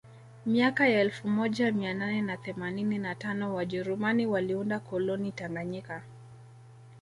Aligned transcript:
Miaka 0.45 0.87
ya 0.87 0.99
elfu 0.99 1.27
moja 1.27 1.71
mia 1.71 1.93
nane 1.93 2.21
na 2.21 2.37
themanini 2.37 2.97
na 2.97 3.15
tano 3.15 3.55
wajerumani 3.55 4.25
waliunda 4.27 4.79
koloni 4.79 5.31
Tanganyika 5.31 6.03